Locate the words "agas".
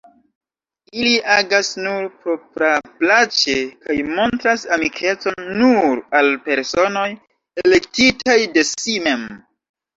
1.33-1.67